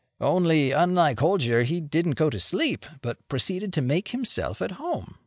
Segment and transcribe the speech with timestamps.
[0.19, 5.19] Only, unlike Holger, he didn't go to sleep, but proceeded to make himself at home.